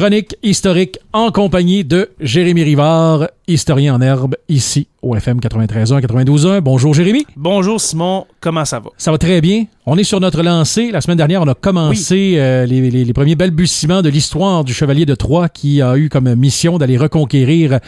[0.00, 6.60] chronique historique en compagnie de Jérémy Rivard, historien en herbe, ici au FM 93.1, 92.1.
[6.60, 7.24] Bonjour Jérémy.
[7.36, 8.90] Bonjour Simon, comment ça va?
[8.98, 9.64] Ça va très bien.
[9.86, 10.90] On est sur notre lancée.
[10.92, 14.74] La semaine dernière, on a commencé euh, les, les- les premiers balbutiements de l'histoire du
[14.74, 17.78] Chevalier de Troyes qui a eu comme mission d'aller reconquérir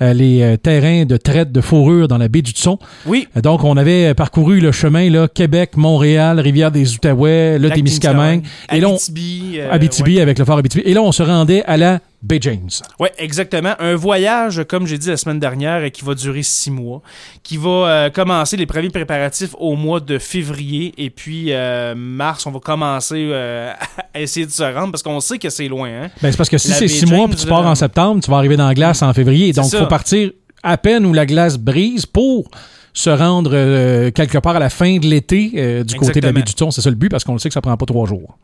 [0.00, 2.78] euh, les euh, terrains de traite de fourrure dans la baie du Tson.
[3.06, 8.88] Oui, Donc, on avait parcouru le chemin là, Québec, Montréal, Rivière-des-Outaouais, le Témiscamingue, et là,
[8.88, 9.52] on- Abitibi.
[9.58, 10.82] euh, Abitibi avec le fort Abitibi.
[10.86, 12.70] Et là, on se rendait à la baie James.
[13.00, 13.74] Oui, exactement.
[13.78, 17.02] Un voyage, comme j'ai dit la semaine dernière, qui va durer six mois,
[17.42, 22.46] qui va euh, commencer les premiers préparatifs au mois de février, et puis euh, mars,
[22.46, 23.72] on va commencer euh,
[24.14, 25.88] à essayer de se rendre, parce qu'on sait que c'est loin.
[25.88, 26.10] Hein?
[26.22, 28.30] Ben, c'est parce que si c'est six mois James, puis tu pars en septembre, tu
[28.30, 29.52] vas arriver dans la glace en février.
[29.52, 30.30] Donc, il faut partir
[30.62, 32.48] à peine où la glace brise pour
[32.94, 36.42] se rendre euh, quelque part à la fin de l'été du côté de la baie
[36.42, 36.70] du Thon.
[36.70, 38.38] C'est ça le but parce qu'on le sait que ça prend pas trois jours.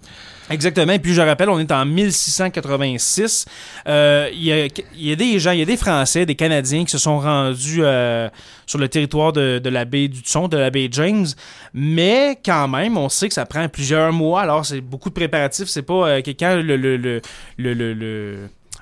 [0.50, 0.92] Exactement.
[0.92, 3.44] Et puis je rappelle, on est en 1686.
[3.86, 6.98] Euh, Il y, a, des gens, il y a des Français, des Canadiens qui se
[6.98, 8.28] sont rendus euh,
[8.66, 11.26] sur le territoire de, la baie du Thon, de la baie James.
[11.74, 14.40] Mais quand même, on sait que ça prend plusieurs mois.
[14.42, 15.68] Alors c'est beaucoup de préparatifs.
[15.68, 16.22] C'est pas euh,
[16.62, 17.22] le, le-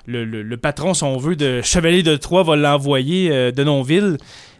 [0.07, 4.17] le patron, si on veut, de Chevalier de Troyes va l'envoyer euh, de Nonville.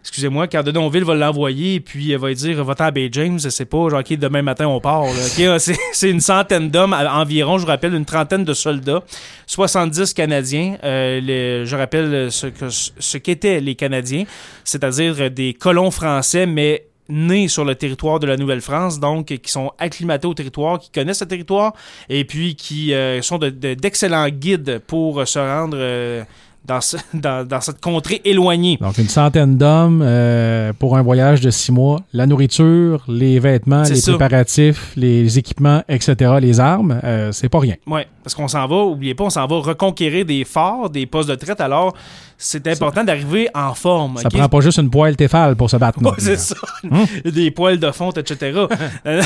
[0.08, 3.66] Excusez-moi, quand Denonville va l'envoyer et puis elle va dire va-t'en à Bay James, c'est
[3.66, 5.02] pas genre ok, demain matin on part.
[5.04, 5.58] euh,
[5.92, 9.02] c'est, une centaine d'hommes environ, je vous rappelle, une trentaine de soldats,
[9.46, 10.78] 70 Canadiens.
[10.82, 14.24] Euh, je rappelle ce, qu'étaient les Canadiens,
[14.64, 19.72] c'est-à-dire des colons français, mais nés sur le territoire de la Nouvelle-France, donc qui sont
[19.78, 21.72] acclimatés au territoire, qui connaissent le territoire
[22.08, 26.22] et puis qui euh, sont de- de- d'excellents guides pour se rendre euh,
[26.68, 28.78] dans, ce- dans, dans cette contrée éloignée.
[28.80, 32.00] Donc, une centaine d'hommes euh, pour un voyage de six mois.
[32.12, 34.12] La nourriture, les vêtements, les ça.
[34.12, 37.74] préparatifs, les équipements, etc., les armes, euh, c'est pas rien.
[37.86, 41.28] Oui, parce qu'on s'en va, oubliez pas, on s'en va reconquérir des forts, des postes
[41.30, 41.94] de traite, alors
[42.36, 44.18] c'est important d'arriver en forme.
[44.18, 46.00] Ça prend pas juste une poêle téfale pour se battre.
[46.00, 46.54] non Ouais, c'est ça.
[46.84, 47.04] Hum?
[47.24, 48.66] Des poils de fonte, etc.
[49.06, 49.22] Euh,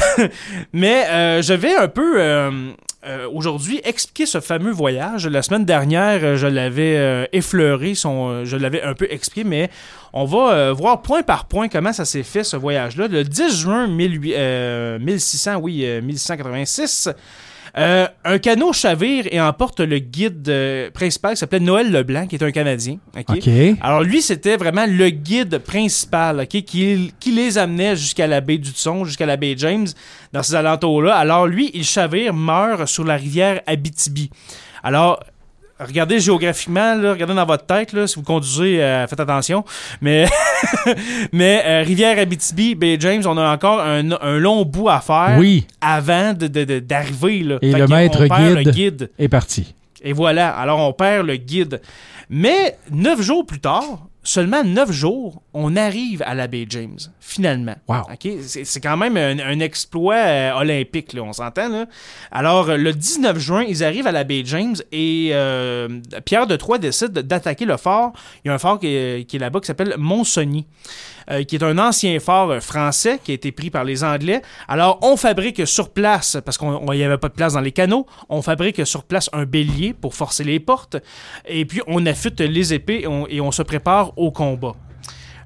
[0.73, 2.21] Mais euh, je vais un peu
[3.05, 5.27] euh, aujourd'hui expliquer ce fameux voyage.
[5.27, 9.43] La semaine dernière, euh, je l'avais euh, effleuré, son, euh, je l'avais un peu expliqué,
[9.43, 9.71] mais
[10.13, 13.09] on va voir point par point comment ça s'est fait ce voyage-là.
[13.09, 17.11] Le 10 juin 18 euh, 1600, oui, euh, 1686.
[17.79, 22.37] Euh, un canot chavire et emporte le guide euh, principal qui s'appelait Noël Leblanc, qui
[22.37, 22.99] est un Canadien.
[23.17, 23.49] ok?
[23.81, 28.59] Alors lui, c'était vraiment le guide principal ok, qui, qui les amenait jusqu'à la baie
[28.59, 29.89] du Tson, jusqu'à la baie James,
[30.33, 31.17] dans ces alentours-là.
[31.17, 34.31] Alors lui, il chavire, meurt sur la rivière Abitibi.
[34.83, 35.21] Alors,
[35.87, 39.65] regardez géographiquement, là, regardez dans votre tête, là, si vous conduisez, euh, faites attention.
[40.01, 40.27] Mais,
[41.33, 45.37] mais euh, rivière Abitibi, baie James, on a encore un, un long bout à faire
[45.39, 47.41] Oui, avant de- de- de- d'arriver.
[47.41, 47.59] là.
[47.63, 48.57] Et Fait le maître guide.
[48.57, 49.11] le guide.
[49.19, 49.75] est parti.
[50.03, 51.81] Et voilà, alors on perd le guide.
[52.29, 53.85] Mais neuf jours plus tard,
[54.23, 57.77] seulement neuf jours, on arrive à la baie James, finalement.
[57.89, 58.03] Wow.
[58.41, 61.69] C'est c'est quand même un, un exploit euh, olympique, là, on s'entend.
[61.69, 61.87] Là?
[62.31, 65.89] Alors, euh, le 19 juin, ils arrivent à la baie James et euh,
[66.25, 68.13] Pierre de Troyes décide d'attaquer le fort.
[68.45, 70.67] Il y a un fort qui est, qui est là-bas qui s'appelle Montsogny.
[71.31, 74.43] euh, qui est un ancien fort français qui a été pris par les Anglais.
[74.69, 78.07] Alors, on fabrique sur place, parce qu'il n'y avait pas de place dans les canaux,
[78.29, 80.97] on fabrique sur place un bélier pour forcer les portes,
[81.47, 84.75] et puis on affûte les épées et on, et on se prépare au combat.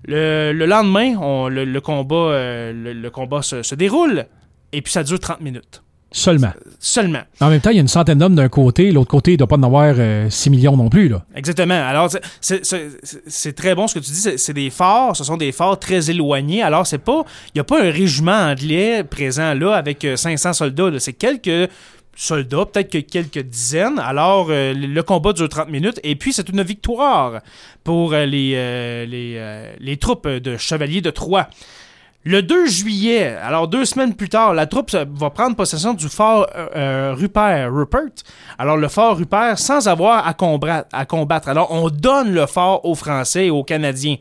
[0.06, 4.26] Le, le lendemain, on- le, le combat, euh, le, le combat se, se déroule,
[4.72, 5.82] et puis ça dure 30 minutes.
[6.12, 6.52] Seulement.
[6.78, 7.22] Seulement.
[7.40, 9.38] En même temps, il y a une centaine d'hommes d'un côté, l'autre côté, il ne
[9.38, 11.08] doit pas en avoir euh, 6 millions non plus.
[11.08, 11.24] Là.
[11.34, 11.74] Exactement.
[11.74, 12.08] Alors,
[12.40, 14.38] c'est- très bon ce que tu dis.
[14.38, 16.62] C'est- des forts, ce sont des forts très éloignés.
[16.62, 20.52] Alors, c'est pas, il n'y a pas un régiment anglais présent là avec euh, 500
[20.52, 20.90] soldats.
[20.90, 21.00] là.
[21.00, 21.68] C'est quelques
[22.16, 23.98] soldats, peut-être que quelques dizaines.
[23.98, 26.00] Alors, euh, le combat dure 30 minutes.
[26.02, 27.40] Et puis, c'est une victoire
[27.84, 31.48] pour euh, les, euh, les, les troupes de chevaliers de Troyes.
[32.24, 36.48] Le 2 juillet, alors deux semaines plus tard, la troupe va prendre possession du fort
[36.74, 38.24] Rupert, Rupert.
[38.58, 40.34] Alors le fort Rupert sans avoir à
[41.04, 41.48] combattre.
[41.48, 44.16] Alors on donne le fort aux Français et aux Canadiens.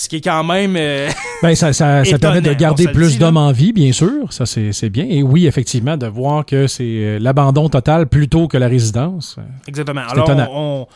[0.00, 0.76] Ce qui est quand même...
[0.76, 1.08] euh,
[1.42, 4.32] Ben, ça, ça, ça permet de garder plus d'hommes en vie, bien sûr.
[4.32, 5.04] Ça, c'est bien.
[5.08, 9.38] Et oui, effectivement, de voir que c'est euh, l'abandon total plutôt que la résidence.
[9.66, 10.02] Exactement.
[10.06, 10.86] C'est Alors, on,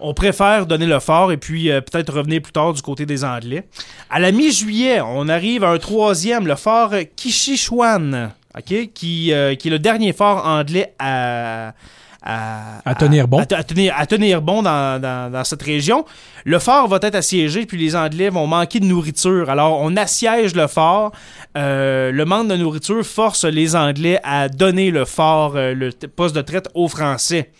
[0.00, 3.22] on préfère donner le fort et puis euh, peut-être revenir plus tard du côté des
[3.22, 3.66] Anglais.
[4.08, 9.68] À la mi-juillet, on arrive à un troisième, le fort Kishichuan, ok, qui, euh, qui
[9.68, 11.74] est le dernier fort anglais à.
[12.22, 13.38] À, À tenir bon.
[13.38, 16.04] À, à tenir, à tenir bon dans, dans- dans cette région.
[16.44, 19.48] Le fort va être assiégé, puis les Anglais vont manquer de nourriture.
[19.50, 21.12] Alors, on assiège le fort.
[21.56, 26.34] Euh, le manque de nourriture force les Anglais à donner le fort, euh, le poste
[26.34, 27.50] de traite aux Français.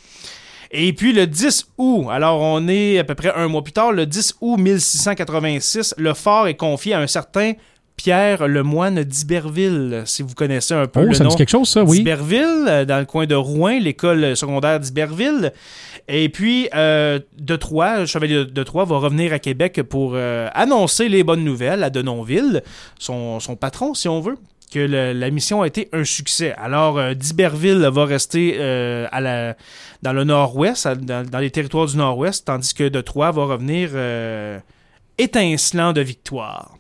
[0.70, 3.90] Et puis le 10 août, alors on est à peu près un mois plus tard,
[3.90, 7.52] le 10 août 1686, le fort est confié à un certain
[7.98, 11.30] Pierre Lemoine d'Iberville, si vous connaissez un peu oh, le ça nom.
[11.30, 11.98] dit quelque chose, ça, oui.
[11.98, 15.52] d'Iberville, euh, dans le coin de Rouen, l'école secondaire d'Iberville.
[16.08, 20.48] Et puis, euh, de Troyes, le chevalier de Troyes va revenir à Québec pour euh,
[20.54, 22.62] annoncer les bonnes nouvelles à Denonville,
[22.98, 24.36] son, son patron, si on veut
[24.72, 26.54] que le- la mission a été un succès.
[26.56, 29.56] Alors, euh, d'Iberville va rester euh, à la,
[30.02, 33.90] dans le nord-ouest, dans, dans les territoires du nord-ouest, tandis que de Troyes va revenir
[33.94, 34.58] euh,
[35.18, 36.77] étincelant de victoire.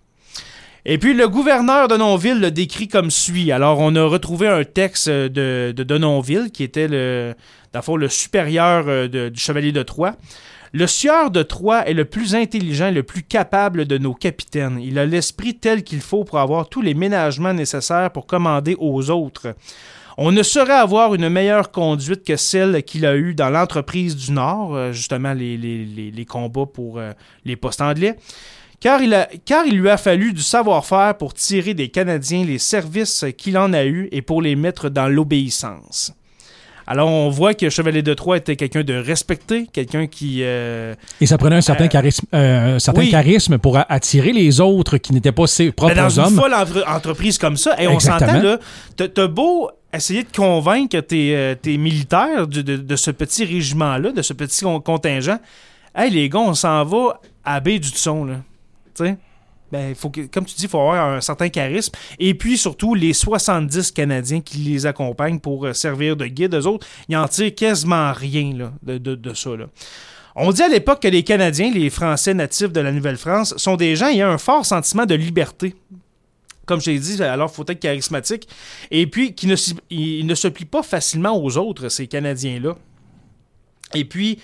[0.90, 3.52] Et puis, le gouverneur de Denonville le décrit comme suit.
[3.52, 7.34] Alors, on a retrouvé un texte de, de Denonville, qui était le,
[7.74, 10.16] le supérieur euh, du chevalier de Troyes.
[10.72, 14.80] Le sieur de Troyes est le plus intelligent le plus capable de nos capitaines.
[14.82, 19.10] Il a l'esprit tel qu'il faut pour avoir tous les ménagements nécessaires pour commander aux
[19.10, 19.54] autres.
[20.16, 24.32] On ne saurait avoir une meilleure conduite que celle qu'il a eue dans l'entreprise du
[24.32, 27.12] Nord, euh, justement les combats pour euh,
[27.44, 28.16] les postes anglais,
[28.80, 32.58] car il, a- car il lui a fallu du savoir-faire pour tirer des Canadiens les
[32.58, 36.12] services qu'il en a eus et pour les mettre dans l'obéissance.
[36.90, 40.38] Alors on voit que Chevalier de Troyes était quelqu'un de respecté, quelqu'un qui...
[40.42, 43.10] euh, Et ça prenait un certain, Euh, charisme, euh, un certain oui.
[43.10, 46.34] charisme pour attirer les autres qui n'étaient pas ses Ben, propres dans une hommes.
[46.36, 48.58] folle entre- entreprise comme ça, et on s'entend là,
[48.96, 54.22] t'as- beau essayer de convaincre tes, tes militaires de, de- de ce petit régiment-là, de
[54.22, 55.38] ce petit con- contingent,
[55.94, 58.34] hey les gars, on s'en va à baie du Tson, là.
[59.70, 61.92] Ben, faut que, comme tu dis, il faut avoir un certain charisme.
[62.18, 66.66] Et puis, surtout, les 70 Canadiens qui les accompagnent pour euh, servir de guide, eux
[66.66, 69.50] autres, ils en tirent quasiment rien là, de, de- ça.
[69.56, 69.66] Là.
[70.36, 73.94] On dit à l'époque que les Canadiens, les Français natifs de la Nouvelle-France, sont des
[73.94, 75.74] gens ayant un fort sentiment de liberté.
[76.64, 78.48] Comme je l'ai dit, alors il faut être charismatique.
[78.90, 79.56] Et puis, qui ne,
[79.90, 82.74] ils ne se plient pas facilement aux autres, ces Canadiens-là.
[83.94, 84.38] Et puis,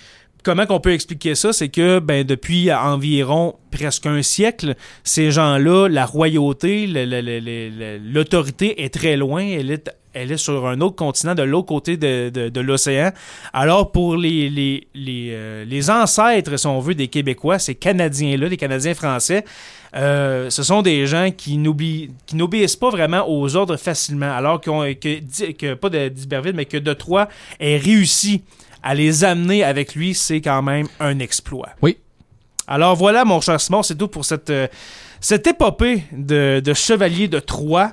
[0.45, 1.51] comment qu'on peut expliquer ça?
[1.51, 9.17] C'est que ben, depuis environ presque un siècle, ces gens-là, la royauté, l'autorité est très
[9.17, 9.43] loin.
[9.43, 13.11] Elle est, est sur un autre continent, de l'autre côté de, l'océan.
[13.53, 18.47] Alors, pour les, les, les, euh, les ancêtres, si on veut, des Québécois, ces Canadiens-là,
[18.47, 19.43] des Canadiens français,
[19.95, 24.31] euh, ce sont des gens qui n'obéissent pas vraiment aux ordres facilement.
[24.31, 27.27] Alors qu'on- que, pas de d'Iberville, mais que de Troyes
[27.59, 28.43] ait réussi
[28.85, 31.69] à les amener avec lui, c'est quand même un exploit.
[31.81, 31.97] Oui.
[32.67, 34.67] Alors voilà, mon cher Simon, c'est tout pour cette, euh,
[35.19, 37.91] cette épopée de, de Chevalier de Troyes.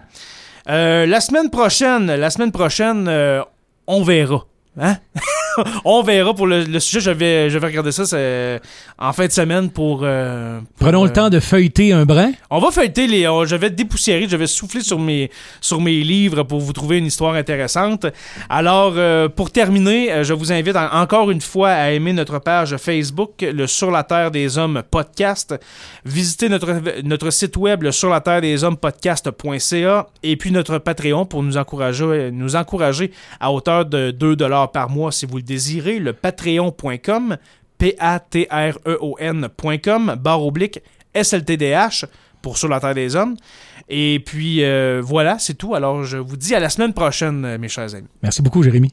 [0.68, 3.42] Euh, la semaine prochaine, la semaine prochaine, euh,
[3.86, 4.44] on verra.
[4.78, 4.98] Hein?
[5.84, 7.00] on verra pour le, le sujet.
[7.00, 8.60] Je vais, je vais regarder ça c'est,
[8.98, 10.00] en fin de semaine pour.
[10.02, 12.32] euh, pour, Prenons euh, le temps de feuilleter un brin.
[12.50, 13.26] on va feuilleter les.
[13.28, 16.98] on- je vais dépoussiérer, je vais souffler sur mes, sur mes livres pour vous trouver
[16.98, 18.06] une histoire intéressante.
[18.48, 22.38] Alors, euh, pour terminer, euh, je vous invite en- encore une fois à aimer notre
[22.38, 25.54] page Facebook, le Sur la Terre des Hommes podcast.
[26.04, 30.06] Visitez notre, notre site web, le Sur la Terre des Hommes podcast.ca.
[30.22, 34.36] Et puis notre Patreon pour nous encourager, nous encourager à hauteur de 2
[34.72, 35.98] par mois si vous le désirez.
[35.98, 37.36] Le patreon.com.
[37.82, 40.80] P-A-T-R-E-O-N.com, barre oblique,
[41.20, 42.04] SLTDH,
[42.40, 43.34] pour Sur la Terre des Hommes.
[43.88, 45.74] Et puis, euh, voilà, c'est tout.
[45.74, 48.06] Alors, je vous dis à la semaine prochaine, mes chers amis.
[48.22, 48.90] Merci beaucoup, Jérémy.